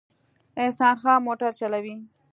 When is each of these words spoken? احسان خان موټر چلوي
احسان 0.61 0.95
خان 1.01 1.17
موټر 1.27 1.51
چلوي 1.59 1.95